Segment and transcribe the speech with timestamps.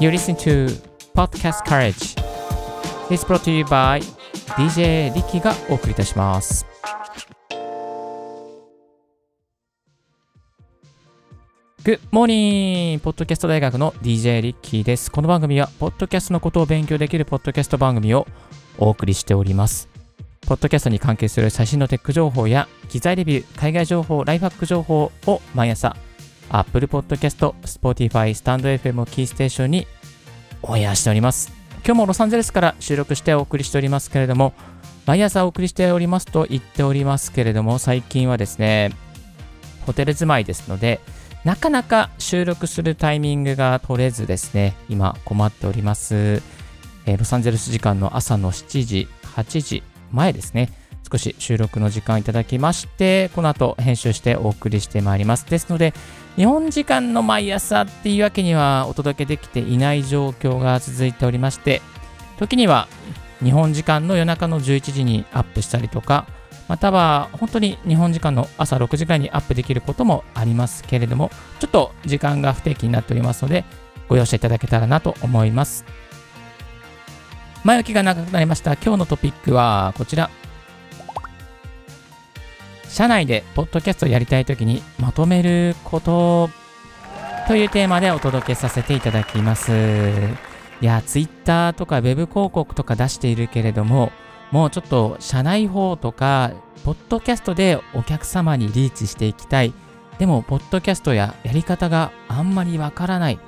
[0.00, 0.68] You listen to
[1.14, 2.16] Podcast Courage.
[3.10, 4.00] is brought to you by
[4.56, 6.64] DJ リッキーがお送りいたします。
[11.84, 12.98] Good morning!
[13.00, 15.12] ポッドキャスト大学の DJ リッキーです。
[15.12, 18.26] この番組は、ポッドキャストのことを勉強できるポッドキャスト番組を
[18.78, 19.86] お送りしております。
[20.46, 25.94] ポッドキャストに関係する最新のテック情報や、機材レビュー、海外情報、ライフハック情報を毎朝、
[26.50, 29.86] Apple Podcast、Spotify、スタンド FM をキーステーションに
[30.62, 31.52] オンエアしております。
[31.84, 34.52] 今日もロサンゼルスから収録してお送りしておりますけれども、
[35.06, 38.92] 毎朝お送りしておりますと言っておりますけれども、最近はですね、
[39.86, 41.00] ホテル住まいですので、
[41.44, 46.42] なかなか収録するタイミングが取れずですね、今困っております。
[47.06, 49.82] えーロサンゼルス時間の朝の7時、8時
[50.12, 50.70] 前ですね、
[51.10, 55.44] 少し収録の時間いただきまして、この後編集してお送りしてまいります。
[55.46, 55.92] ですので、
[56.36, 61.82] 日本時間の毎朝っていうわけにはお届けできていない状況が続いておりまして、
[62.38, 62.86] 時には
[63.42, 66.26] 日本時間の夜中の11時にアップしたりとか、
[66.68, 73.64] または本当に日本時間の朝6時間にアップできることもありますけれども、ちょっと時間が不定期になっておりますので、
[74.08, 75.84] ご容赦いただけたらなと思います。
[77.64, 78.74] 前置きが長くなりました。
[78.74, 80.30] 今日のトピックはこちら。
[82.90, 86.50] 社内でポッドキャストをやりたいときにまとめること
[87.46, 89.70] というテーマでお届けさせていただきます。
[90.80, 94.10] いや、ツイッターとかウェブ広告とか出しているけれども、
[94.50, 96.50] もうちょっと社内法とか、
[96.84, 99.72] ポッドキャストでお客様にリーチしていきたい。
[100.18, 103.38] でも、ポッドキャストややり方があんまりわからない。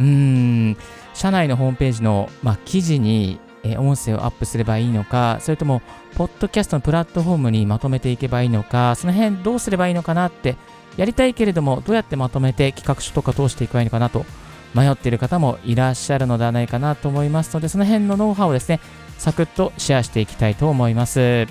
[0.00, 0.76] うーん、
[1.14, 5.82] 社内のホームページの、まあ、記事に、えー音声をアップすればいいのか、それとも、
[6.16, 10.56] ポッドキャストのプラットフォームにまとめていけばいいのか、その辺どうすればいいのかなって、
[10.96, 14.26] やりたいけれども、どうやってまとめて企画書とか通していけばいいのかなと
[14.74, 18.80] 迷っている方もいらっしゃるのではないかなと思いますので、その辺のノウハウをですね、
[19.18, 21.46] サクッとシェアしていきたいと思います。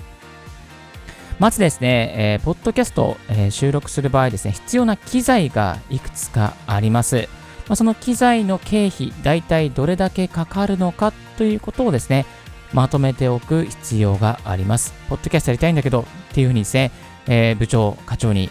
[1.38, 7.28] まずですね、えーポッドキャストを、えー収録する場合ですね、必要な機材がいくつかあります。
[7.68, 12.26] まあ、その機材の経費、大体どれだけかかるのかということをですね、
[12.72, 14.94] まとめておく必要があります。
[15.08, 16.90] ポッドキャストやりたいんだけどっていうふうにですね、
[17.26, 18.50] えー部長、課長に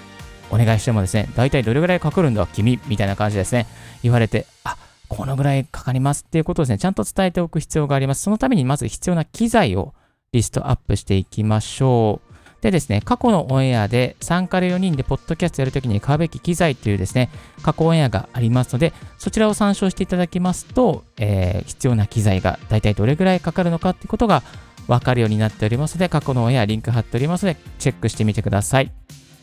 [0.50, 3.68] お願いしてもですね、大体どれぐらいかかるんだ、君みたいな感じでですね、
[4.04, 4.78] 言われて、あ
[5.08, 8.22] このぐらいかかりますっていうことをですね、ちゃんと伝えておく必要があります。
[8.22, 9.94] そのためにまず必要な機材を
[10.32, 12.31] リストアップしていきましょう。
[12.62, 17.30] でですね、過去のオンエアで3から4人でポッドキャストやるときに買うべき機材というですね、
[17.64, 24.44] 過去オンエアがありますので、そちらを参照していただきますと、えー必要な機材が大体どれぐらいかかるのかっていうことが
[24.88, 28.92] 分かるようになっておりますので、過去のオンエアリンク貼っておりますので、チェックしてみてください。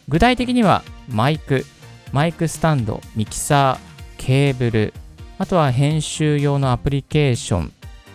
[0.09, 1.65] 具体的には、マイク、
[2.13, 4.95] マイクスタンド、ミキサー、ケーブル、
[5.39, 7.73] あとは編集用のアプリケーション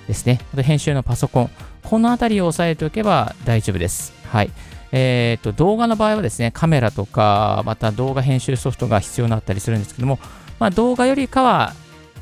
[0.08, 0.40] ですね。
[0.54, 1.50] あと編集用のパソコン。
[1.84, 4.14] このあたりを押さえておけば大丈夫です。
[4.34, 4.52] はい。
[4.92, 10.18] えー、と動画の場合はですね、カメラとか、また動画編集ソフトが必要になったりするんですけども、
[10.60, 11.74] まあ、動画よりかは、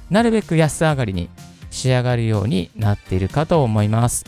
[0.09, 1.29] なるべく安上がりに
[1.69, 4.25] 仕上がるようになっているかと思います。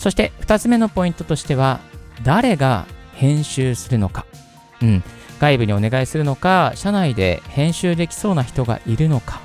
[0.00, 1.78] そして、2つ目のポイントとしては、
[2.24, 4.26] 誰が編集するのか。
[4.82, 5.04] うん。
[5.38, 9.40] 外部にお願いするのか、社内で編集できそうな人がいるのか。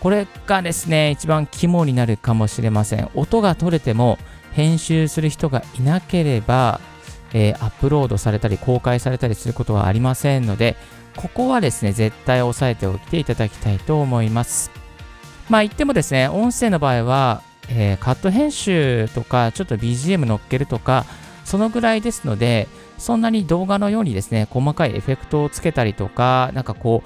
[0.00, 3.08] これがですね、一番肝になるかもしれません。
[3.14, 4.18] 音が取れても、
[4.52, 6.80] 編集する人がいなければ、
[7.32, 10.76] えーアップロードされたり公開されたりすることはありませんので、
[11.16, 14.70] ここはですね、絶対押さえておいていただきたいと思います。
[15.48, 21.04] まあ言ってもですね、音声の場合は、えーカット編集とか、ちょっと BGM 乗っけるとか、
[21.44, 22.68] そのぐらいですので、
[22.98, 27.02] そんなに動画のようにですね、細かいエフェクトをつけたりとか、なんかこ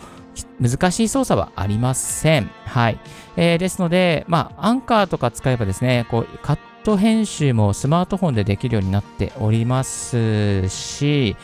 [0.61, 2.51] う、難しい操作はありません。
[2.67, 2.99] はい。
[3.37, 11.35] えーですので、まあ、アンカーとか使えばですね、こう、カット編集もスマートフォンでできるようになっておりますし、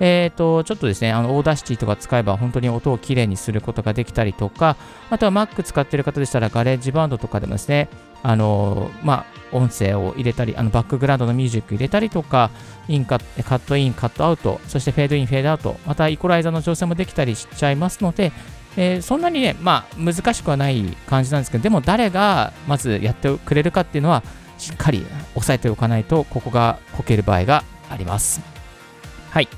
[0.00, 4.76] えっ、と、ちょっとですね、あの、 Audacity とか使えば本当に音をきれいにすることができたりとか、
[5.10, 7.88] あとは Mac 使ってる方でしたら、 GarageBand とかでもですね、
[8.24, 12.50] あの、まあ、音声を入れたり、あの、バックグラウンドのミュージック入れたりとか、
[12.88, 18.32] インカカットイン、カットアウト、そしてフェードイン、フェードアウト、またイコライザーの調整もできたりしちゃいますので、
[18.76, 24.22] えーそんなにね、まあ、難しくはない感じなんですけど、でも誰がまずやってくれるかっていうのは、
[24.60, 28.40] しっかり押さえておかないと、ここがこける場合があります。
[29.30, 29.48] はい。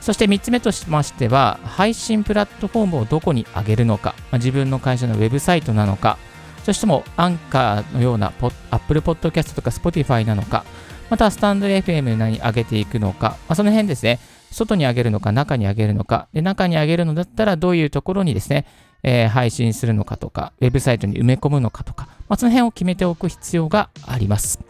[0.00, 6.16] そして3つ目としましては、配信プラットフォームをどこに上げるのか、まあ自分の会社のウェブサイトなのか、
[6.64, 10.64] そしてもアンカーのようなポ Apple Podcast とか Spotify なのか、
[11.10, 14.20] またスタンド FM に上げていくのか、まあ、その辺ですね、
[14.52, 18.64] 外に上げるのか、中に上げるのか、で中に上げるのだったらどういうところにですね、
[19.02, 24.60] えー、配信するのかとか、ウェブサイトに埋め込むのかとか、まあ、その辺を決めておく必要があります。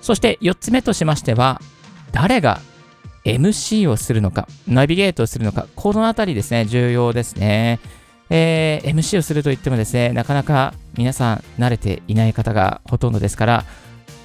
[0.00, 1.60] そして4つ目としましては、
[2.12, 2.60] 誰が
[3.24, 7.80] MC をするのか、ナビゲートをするのか、このあたりですね、重要ですね。
[8.30, 13.64] えー、MC をするといってもですね、なかなか皆さん慣れていない方がほとんどですから、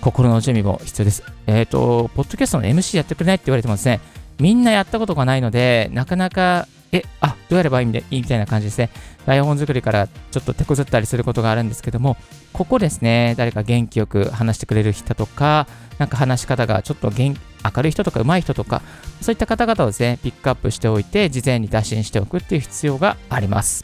[0.02, 1.24] 心の準備も必要です。
[1.48, 4.02] えっ、ー、と、ポッドキャストの MC やってくれないって言われてもですね、
[4.40, 8.90] みんなやったことがないので、なかなか、え、あ、どうやればいいみたいな感じですね。
[9.26, 12.18] 台本作りからちょっと手こずったりすることがあるんですけども、
[12.54, 15.68] ここですね、誰か元気よく話してくれる人とか、
[16.00, 17.38] なんか話し方がちょっと元
[17.76, 18.82] 明るい人とか上手い人とか、
[19.22, 23.84] そういった方々をですね、ピックアップしておいて、事前に打診しておくっていう必要があります。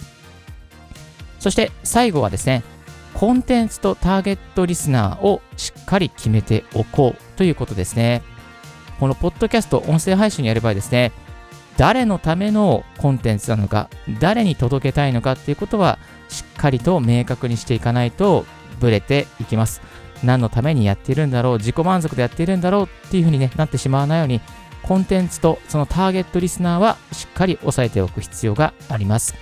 [1.39, 2.63] そして最後はですね、
[3.13, 8.21] コンテンツとターゲットリスナーをしっかり決めておこうということですね。
[8.99, 11.11] このポッドキャスト、音声配信にやる場合ですね、
[11.77, 13.89] 誰のためのコンテンツなのか、
[14.19, 18.45] 誰に届けたいのかっていうことは、しっかりと明確にしていかないと、
[18.79, 19.81] ブレていきます。
[20.23, 24.41] 何のためにやっているんだろう、自己満足でやっているんだろうっていうふうに、ね、なってしまわないように、
[24.81, 29.35] コンテンツとそのターゲットリスナーはしっかり押さえておく必要があります。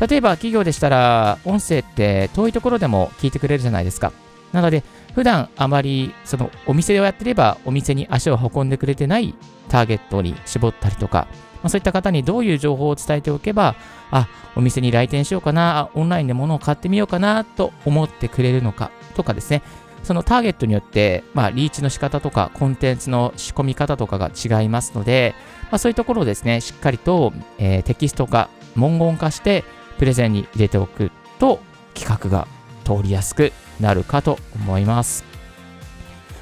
[0.00, 4.12] 例えば企業でしたら、音声って遠いところでも聞いてくれるじゃないですか。
[4.54, 4.84] なので、
[5.14, 9.34] 普段あまりそのお店をやってればお店に足を運んでくれてない
[9.68, 13.74] ターゲットに絞ったりとか、まあ、そういった方にどういう情報を伝えておけば、
[14.10, 19.62] あ、お店に来店しようかな、オンラインで物を買ってみようかなと思ってくれるのかとかですね、
[20.04, 25.34] そのターゲットによって、まあ、リーチの仕方とか、コンテンツの仕込み方とかが違いますので、
[25.64, 29.64] まあ、そういうところをですね、しっかりと、えー、テキスト化、文言化して、
[29.98, 31.60] プレゼンに入れておくと
[31.94, 32.46] 企画が
[32.84, 35.24] 通りやすくなるかと思います。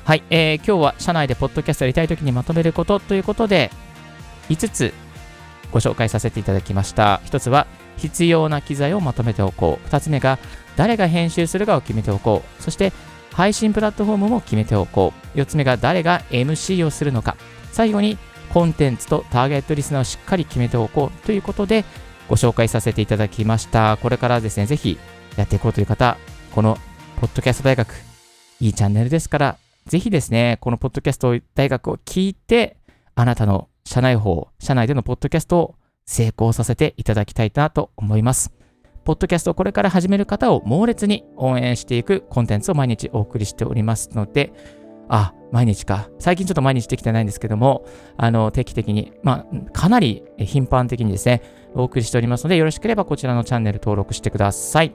[0.05, 3.71] はい、えー、今日は社内でポッドキャストやりたいときにまとめることということで、
[4.49, 4.93] 5つ
[5.73, 7.21] ご紹介させていただきました。
[7.25, 7.67] 1つは、
[7.97, 9.89] 必要な機材をまとめておこう。
[9.89, 10.39] 2つ目が、
[10.77, 12.63] 誰が編集するかを決めておこう。
[12.63, 12.93] そして、
[13.33, 15.39] 配信プラットフォームも決めておこう。
[15.39, 17.37] 4つ目が、誰が MC をするのか。
[17.73, 18.19] 最後に、
[18.53, 21.85] コンテンツとターゲットリスナーをしっかり決めておこうということで、
[22.29, 23.97] ご紹介させていただきました。
[24.03, 24.99] これからですね、ぜひ
[25.37, 26.19] やっていこうという方、
[26.55, 26.77] この
[27.19, 27.95] ポッドキャスト大学、
[28.61, 32.77] いいチャンネルですから、ぜひですね、このポッドキャスト大学を聞いて、
[33.15, 38.53] あなたの社内法、社内でのポッドキャストを成功させていただきたいなと思います。
[39.05, 44.53] ポッドキャストをこれから始める方を猛烈に応援していくコンテンツを毎日お送りしておりますので、
[45.09, 46.11] あ、毎日か。
[46.19, 47.87] 最近ちょっと毎日できてないんですけども、
[48.19, 51.41] あの、定期的に、まあ、かなり頻繁的にですね、
[51.75, 54.95] お送りしておりますので、よろしければこちらのチャンネル登録してください。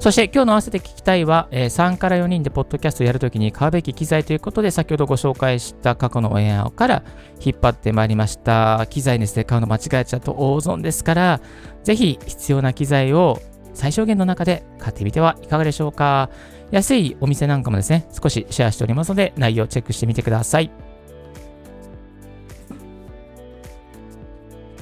[0.00, 7.02] そして今日の合わせて聞きたいは、えー、3から4人でポッドキャストやるときに買うべき機材ということで、先ほどご紹介した過去のオンエアから
[7.38, 8.86] 引っ張ってまいりました。
[8.88, 11.40] 機材ですね、買うの間違えちゃうと大損ですから、
[11.84, 13.42] ぜひ必要な機材を
[13.74, 16.30] 最小限の中で買ってみてはいかがでしょうか。
[16.70, 20.70] 安いお店なんかもですね、少しシェアしておりますので、内容をチェックしてみてください。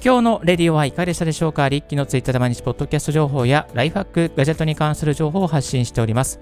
[0.09, 1.69] 今日のレディオはいかがでしたでしょうか？
[1.69, 6.41] リッキーのツイッターで毎日ポッドキャスト情報やライフハック、ガジェットに関する情報を発信しております。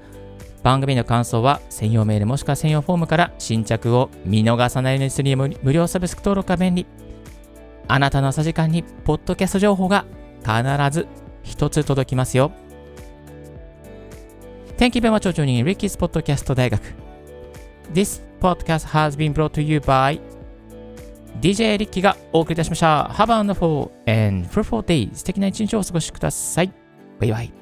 [0.62, 6.86] 番組の感想は専用メールもしくは専用フォームから新着を見逃さないようにするに無料サブスク登録が便利。
[7.88, 10.04] あなたの朝時間にポッドキャスト情報が
[10.42, 10.54] 必
[10.92, 11.08] ず
[11.42, 12.52] 一つ届きますよ。
[14.76, 16.80] Thank you very much for joining Ricky's Podcast 大学。
[17.92, 20.20] This podcast has been brought to you by
[21.40, 23.10] DJ リッキーがお送りいたしました。
[23.14, 25.14] Have a wonderful and fruitful day.
[25.14, 26.72] 素敵な一日をお過ごしください。
[27.20, 27.52] バイバイ。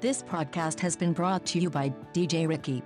[0.00, 2.82] This podcast has been brought to you by DJ Ricky.